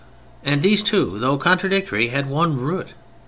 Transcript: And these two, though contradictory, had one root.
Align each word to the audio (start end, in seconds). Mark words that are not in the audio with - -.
And 0.43 0.63
these 0.63 0.81
two, 0.81 1.19
though 1.19 1.37
contradictory, 1.37 2.07
had 2.07 2.25
one 2.25 2.59
root. 2.59 2.95